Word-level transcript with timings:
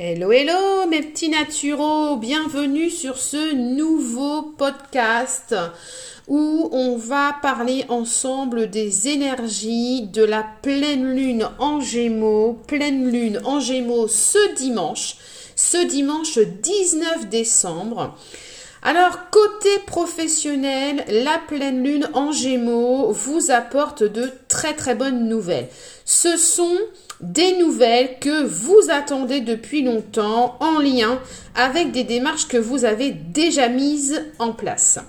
Hello, 0.00 0.30
hello 0.30 0.86
mes 0.88 1.02
petits 1.02 1.28
naturaux, 1.28 2.18
bienvenue 2.18 2.88
sur 2.88 3.18
ce 3.18 3.52
nouveau 3.52 4.42
podcast 4.42 5.56
où 6.28 6.68
on 6.70 6.96
va 6.96 7.34
parler 7.42 7.84
ensemble 7.88 8.70
des 8.70 9.08
énergies 9.08 10.02
de 10.02 10.22
la 10.22 10.46
pleine 10.62 11.16
lune 11.16 11.48
en 11.58 11.80
gémeaux, 11.80 12.60
pleine 12.68 13.10
lune 13.10 13.40
en 13.44 13.58
gémeaux 13.58 14.06
ce 14.06 14.54
dimanche, 14.54 15.16
ce 15.56 15.84
dimanche 15.84 16.38
19 16.38 17.28
décembre. 17.28 18.16
Alors, 18.82 19.30
côté 19.30 19.68
professionnel, 19.86 21.04
la 21.08 21.38
pleine 21.38 21.82
lune 21.82 22.08
en 22.14 22.30
gémeaux 22.30 23.10
vous 23.10 23.50
apporte 23.50 24.04
de 24.04 24.30
très 24.48 24.74
très 24.74 24.94
bonnes 24.94 25.28
nouvelles. 25.28 25.68
Ce 26.04 26.36
sont 26.36 26.78
des 27.20 27.58
nouvelles 27.58 28.18
que 28.20 28.44
vous 28.44 28.80
attendez 28.88 29.40
depuis 29.40 29.82
longtemps 29.82 30.56
en 30.60 30.78
lien 30.78 31.20
avec 31.56 31.90
des 31.90 32.04
démarches 32.04 32.46
que 32.46 32.56
vous 32.56 32.84
avez 32.84 33.10
déjà 33.10 33.68
mises 33.68 34.24
en 34.38 34.52
place. 34.52 35.00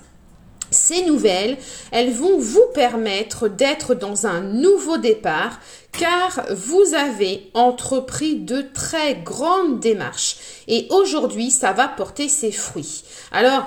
Ces 0.70 1.04
nouvelles, 1.04 1.56
elles 1.90 2.12
vont 2.12 2.38
vous 2.38 2.66
permettre 2.74 3.48
d'être 3.48 3.94
dans 3.94 4.26
un 4.26 4.40
nouveau 4.40 4.98
départ 4.98 5.60
car 5.98 6.46
vous 6.50 6.94
avez 6.94 7.50
entrepris 7.54 8.36
de 8.36 8.62
très 8.72 9.16
grandes 9.16 9.80
démarches 9.80 10.36
et 10.68 10.86
aujourd'hui 10.90 11.50
ça 11.50 11.72
va 11.72 11.88
porter 11.88 12.28
ses 12.28 12.52
fruits. 12.52 13.02
Alors, 13.32 13.66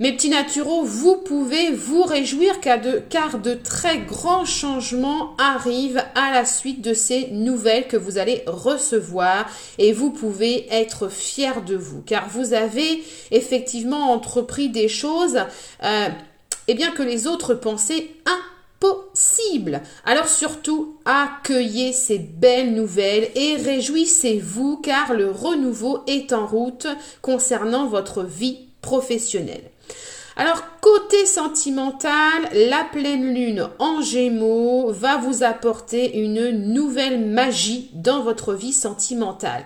mes 0.00 0.12
petits 0.12 0.28
naturaux, 0.28 0.82
vous 0.82 1.18
pouvez 1.18 1.70
vous 1.70 2.02
réjouir 2.02 2.60
car 2.60 2.80
de, 2.80 3.00
car 3.08 3.38
de, 3.38 3.54
très 3.54 3.98
grands 3.98 4.44
changements 4.44 5.36
arrivent 5.38 6.02
à 6.16 6.32
la 6.32 6.44
suite 6.44 6.80
de 6.80 6.94
ces 6.94 7.28
nouvelles 7.30 7.86
que 7.86 7.96
vous 7.96 8.18
allez 8.18 8.42
recevoir 8.48 9.48
et 9.78 9.92
vous 9.92 10.10
pouvez 10.10 10.66
être 10.72 11.08
fiers 11.08 11.60
de 11.64 11.76
vous 11.76 12.02
car 12.02 12.28
vous 12.28 12.54
avez 12.54 13.04
effectivement 13.30 14.10
entrepris 14.10 14.68
des 14.68 14.88
choses 14.88 15.38
euh, 15.84 16.08
eh 16.68 16.74
bien 16.74 16.90
que 16.90 17.02
les 17.02 17.26
autres 17.26 17.54
pensaient 17.54 18.08
impossibles. 18.26 19.82
Alors 20.04 20.28
surtout, 20.28 20.96
accueillez 21.04 21.92
ces 21.92 22.18
belles 22.18 22.74
nouvelles 22.74 23.30
et 23.34 23.56
réjouissez-vous 23.56 24.78
car 24.78 25.14
le 25.14 25.30
renouveau 25.30 26.00
est 26.06 26.32
en 26.32 26.46
route 26.46 26.86
concernant 27.22 27.86
votre 27.86 28.22
vie 28.22 28.58
professionnelle. 28.82 29.70
Alors, 30.36 30.62
côté 30.80 31.26
sentimental, 31.26 32.48
la 32.52 32.84
pleine 32.90 33.32
lune 33.32 33.68
en 33.78 34.02
gémeaux 34.02 34.90
va 34.90 35.16
vous 35.18 35.44
apporter 35.44 36.18
une 36.18 36.72
nouvelle 36.72 37.24
magie 37.24 37.90
dans 37.94 38.20
votre 38.20 38.52
vie 38.54 38.72
sentimentale. 38.72 39.64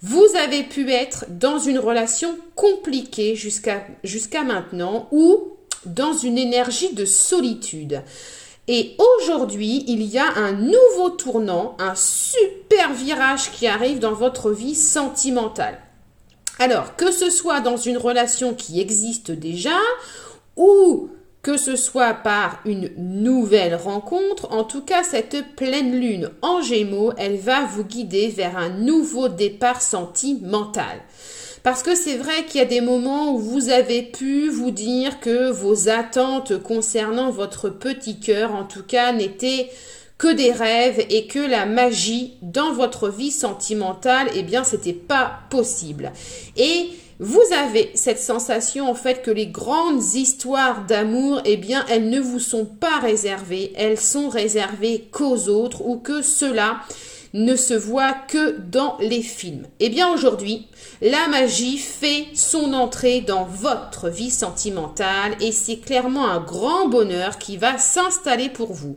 Vous 0.00 0.26
avez 0.42 0.62
pu 0.62 0.90
être 0.90 1.26
dans 1.28 1.58
une 1.58 1.78
relation 1.78 2.38
compliquée 2.54 3.36
jusqu'à 3.36 3.84
jusqu'à 4.02 4.42
maintenant 4.42 5.06
ou 5.12 5.49
dans 5.86 6.12
une 6.12 6.38
énergie 6.38 6.94
de 6.94 7.04
solitude. 7.04 8.02
Et 8.68 8.96
aujourd'hui, 8.98 9.84
il 9.88 10.02
y 10.02 10.18
a 10.18 10.32
un 10.36 10.52
nouveau 10.52 11.10
tournant, 11.10 11.76
un 11.78 11.94
super 11.94 12.92
virage 12.92 13.50
qui 13.52 13.66
arrive 13.66 13.98
dans 13.98 14.12
votre 14.12 14.50
vie 14.50 14.74
sentimentale. 14.74 15.78
Alors, 16.58 16.94
que 16.94 17.10
ce 17.10 17.30
soit 17.30 17.60
dans 17.60 17.78
une 17.78 17.96
relation 17.96 18.54
qui 18.54 18.80
existe 18.80 19.30
déjà 19.30 19.78
ou 20.56 21.08
que 21.42 21.56
ce 21.56 21.74
soit 21.74 22.12
par 22.12 22.60
une 22.66 22.90
nouvelle 22.98 23.74
rencontre, 23.74 24.52
en 24.52 24.64
tout 24.64 24.82
cas 24.82 25.02
cette 25.02 25.56
pleine 25.56 25.98
lune 25.98 26.30
en 26.42 26.60
gémeaux, 26.60 27.12
elle 27.16 27.38
va 27.38 27.64
vous 27.64 27.84
guider 27.84 28.28
vers 28.28 28.58
un 28.58 28.68
nouveau 28.68 29.28
départ 29.28 29.80
sentimental. 29.80 31.00
Parce 31.62 31.82
que 31.82 31.94
c'est 31.94 32.16
vrai 32.16 32.46
qu'il 32.46 32.60
y 32.60 32.64
a 32.64 32.66
des 32.66 32.80
moments 32.80 33.34
où 33.34 33.38
vous 33.38 33.68
avez 33.68 34.02
pu 34.02 34.48
vous 34.48 34.70
dire 34.70 35.20
que 35.20 35.50
vos 35.50 35.88
attentes 35.88 36.56
concernant 36.62 37.30
votre 37.30 37.68
petit 37.68 38.18
cœur, 38.18 38.54
en 38.54 38.64
tout 38.64 38.82
cas, 38.82 39.12
n'étaient 39.12 39.70
que 40.16 40.32
des 40.32 40.52
rêves 40.52 41.04
et 41.10 41.26
que 41.26 41.38
la 41.38 41.66
magie 41.66 42.34
dans 42.42 42.72
votre 42.72 43.08
vie 43.08 43.30
sentimentale, 43.30 44.28
eh 44.34 44.42
bien, 44.42 44.64
c'était 44.64 44.92
pas 44.92 45.40
possible. 45.50 46.12
Et 46.56 46.90
vous 47.18 47.42
avez 47.54 47.90
cette 47.94 48.18
sensation 48.18 48.90
en 48.90 48.94
fait 48.94 49.20
que 49.20 49.30
les 49.30 49.46
grandes 49.46 50.14
histoires 50.14 50.86
d'amour, 50.86 51.42
eh 51.44 51.58
bien, 51.58 51.84
elles 51.90 52.08
ne 52.08 52.18
vous 52.18 52.38
sont 52.38 52.64
pas 52.64 52.98
réservées, 52.98 53.72
elles 53.76 54.00
sont 54.00 54.30
réservées 54.30 55.08
qu'aux 55.12 55.48
autres 55.48 55.82
ou 55.86 55.98
que 55.98 56.22
cela 56.22 56.80
ne 57.32 57.56
se 57.56 57.74
voit 57.74 58.12
que 58.12 58.58
dans 58.58 58.96
les 59.00 59.22
films. 59.22 59.66
Eh 59.78 59.88
bien 59.88 60.12
aujourd'hui, 60.12 60.66
la 61.00 61.28
magie 61.28 61.78
fait 61.78 62.26
son 62.34 62.72
entrée 62.72 63.20
dans 63.20 63.44
votre 63.44 64.08
vie 64.08 64.30
sentimentale 64.30 65.36
et 65.40 65.52
c'est 65.52 65.78
clairement 65.78 66.28
un 66.28 66.40
grand 66.40 66.88
bonheur 66.88 67.38
qui 67.38 67.56
va 67.56 67.78
s'installer 67.78 68.48
pour 68.48 68.72
vous. 68.72 68.96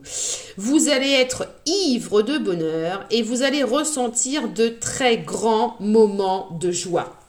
Vous 0.56 0.88
allez 0.88 1.10
être 1.10 1.46
ivre 1.66 2.22
de 2.22 2.38
bonheur 2.38 3.04
et 3.10 3.22
vous 3.22 3.42
allez 3.42 3.62
ressentir 3.62 4.48
de 4.48 4.68
très 4.68 5.18
grands 5.18 5.76
moments 5.80 6.48
de 6.60 6.70
joie. 6.70 7.23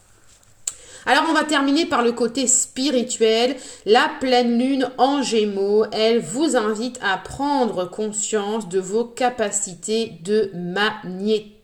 Alors 1.05 1.25
on 1.29 1.33
va 1.33 1.43
terminer 1.43 1.85
par 1.85 2.03
le 2.03 2.11
côté 2.11 2.47
spirituel. 2.47 3.55
La 3.85 4.09
pleine 4.19 4.57
lune 4.57 4.89
en 4.97 5.21
gémeaux, 5.21 5.85
elle 5.91 6.19
vous 6.19 6.55
invite 6.55 6.99
à 7.01 7.17
prendre 7.17 7.89
conscience 7.89 8.67
de 8.69 8.79
vos 8.79 9.05
capacités 9.05 10.13
de 10.23 10.51
magnétisme. 10.53 11.54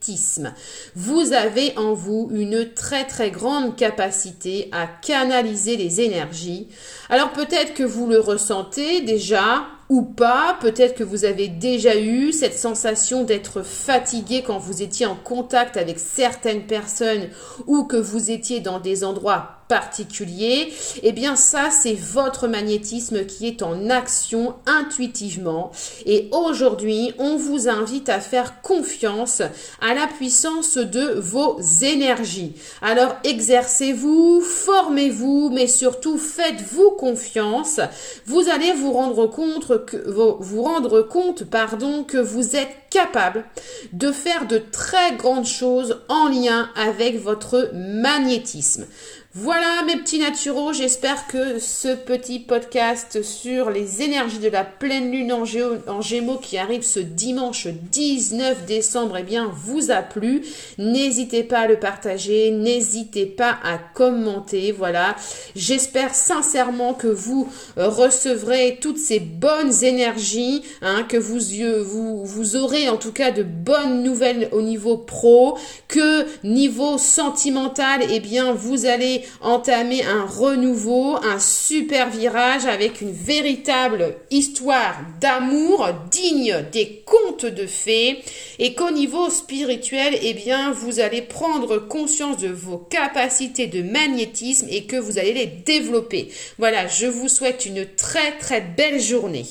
Vous 0.96 1.34
avez 1.34 1.78
en 1.78 1.94
vous 1.94 2.30
une 2.32 2.74
très 2.74 3.06
très 3.06 3.32
grande 3.32 3.76
capacité 3.76 4.70
à 4.72 4.88
canaliser 4.88 5.78
les 5.78 6.02
énergies. 6.02 6.68
Alors 7.10 7.32
peut-être 7.32 7.74
que 7.74 7.84
vous 7.84 8.08
le 8.08 8.20
ressentez 8.20 9.02
déjà 9.02 9.68
ou 9.90 10.04
pas. 10.04 10.58
Peut-être 10.62 10.96
que 10.96 11.04
vous 11.04 11.26
avez 11.26 11.50
déjà 11.50 12.00
eu 12.00 12.32
cette 12.32 12.58
sensation 12.58 13.24
d'être 13.24 13.62
fatigué 13.62 14.44
quand 14.46 14.58
vous 14.58 14.82
étiez 14.82 15.06
en 15.06 15.16
contact 15.16 15.78
avec 15.78 16.00
certaines 16.00 16.66
personnes 16.66 17.28
ou 17.68 17.84
que 17.84 17.98
vous 17.98 18.32
étiez 18.32 18.62
dans 18.62 18.80
des 18.80 19.04
endroits 19.04 19.61
particuliers. 19.72 20.74
Eh 21.02 21.14
bien 21.14 21.38
ça, 21.38 21.70
c'est 21.72 21.94
votre 21.94 22.50
magnétisme 22.50 23.26
qui 23.26 23.48
est 23.48 23.62
en 23.62 23.90
action 23.90 24.56
intuitivement. 24.66 25.72
Et 26.06 26.28
aujourd'hui, 26.34 27.14
on 27.20 27.38
vous 27.38 27.70
invite 27.70 28.10
à 28.10 28.20
faire 28.20 28.62
confiance 28.64 29.42
à 29.80 29.94
la 29.94 30.08
puissance 30.08 30.76
de 30.76 31.18
vos 31.18 31.58
énergies. 31.84 32.56
Alors 32.82 33.16
exercez-vous, 33.24 34.42
formez-vous, 34.42 35.52
mais 35.54 35.68
surtout 35.68 36.18
faites-vous 36.18 36.92
confiance. 36.92 37.80
Vous 38.26 38.50
allez 38.50 38.74
vous 38.74 38.92
rendre 38.92 39.26
compte 39.28 39.86
que 39.86 40.10
vous 40.10 40.64
rendre 40.64 41.02
compte 41.02 41.46
pardon 41.46 42.04
que 42.04 42.18
vous 42.18 42.58
êtes 42.58 42.81
capable 42.92 43.46
de 43.94 44.12
faire 44.12 44.46
de 44.46 44.60
très 44.60 45.16
grandes 45.16 45.48
choses 45.48 46.02
en 46.10 46.28
lien 46.28 46.70
avec 46.76 47.20
votre 47.20 47.72
magnétisme. 47.74 48.86
Voilà 49.34 49.84
mes 49.88 49.96
petits 49.96 50.20
naturaux, 50.20 50.74
j'espère 50.74 51.26
que 51.28 51.58
ce 51.58 51.96
petit 51.96 52.38
podcast 52.38 53.24
sur 53.24 53.70
les 53.70 54.02
énergies 54.02 54.40
de 54.40 54.50
la 54.50 54.66
pleine 54.66 55.10
lune 55.10 55.32
en, 55.32 56.02
gémeaux 56.02 56.38
qui 56.38 56.58
arrive 56.58 56.82
ce 56.82 57.00
dimanche 57.00 57.68
19 57.68 58.66
décembre 58.66 59.16
eh 59.20 59.24
bien, 59.24 59.50
vous 59.56 59.90
a 59.90 60.02
plu. 60.02 60.42
N'hésitez 60.78 61.44
pas 61.44 61.60
à 61.60 61.68
le 61.68 61.80
partager, 61.80 62.52
n'hésitez 62.52 63.26
pas 63.26 63.58
à 63.64 63.78
commenter. 63.78 64.74
Voilà, 64.74 65.16
j'espère 65.56 66.14
sincèrement 66.14 66.94
que 66.94 67.08
vous 67.08 67.48
recevrez 67.78 68.80
toutes 68.82 69.00
ces 69.00 69.22
bonnes 69.22 69.82
énergies, 69.82 70.62
hein, 70.82 71.04
que 71.08 71.16
vous, 71.16 71.40
vous, 71.86 72.26
vous 72.26 72.56
aurez 72.58 72.81
en 72.90 72.98
tout 72.98 73.12
cas 73.12 73.32
de 73.32 73.44
bonnes 73.44 74.04
nouvelles 74.04 74.50
au 74.52 74.62
niveau 74.62 74.98
pro, 74.98 75.58
que 75.88 76.26
niveau 76.44 76.98
sentimental, 76.98 78.02
eh 78.10 78.20
bien, 78.20 78.54
vous 78.54 78.86
allez 78.86 79.24
entamer 79.42 80.04
un 80.04 80.26
renouveau, 80.26 81.18
un 81.24 81.40
super 81.40 82.10
virage 82.10 82.66
avec 82.66 83.02
une 83.02 83.12
véritable 83.12 84.16
histoire 84.30 84.96
d'amour 85.20 85.90
digne 86.10 86.64
des 86.72 87.04
contes 87.06 87.46
de 87.46 87.66
fées 87.66 88.20
et 88.60 88.74
qu'au 88.74 88.92
niveau 88.92 89.30
spirituel, 89.30 90.18
eh 90.22 90.34
bien, 90.34 90.72
vous 90.72 91.00
allez 91.00 91.22
prendre 91.22 91.78
conscience 91.78 92.38
de 92.38 92.50
vos 92.50 92.78
capacités 92.78 93.68
de 93.68 93.82
magnétisme 93.82 94.68
et 94.70 94.84
que 94.86 94.98
vous 94.98 95.18
allez 95.18 95.34
les 95.34 95.48
développer. 95.48 96.30
Voilà, 96.58 96.88
je 96.88 97.08
vous 97.08 97.28
souhaite 97.28 97.66
une 97.66 97.86
très 97.86 98.38
très 98.38 98.62
belle 98.62 99.00
journée. 99.00 99.46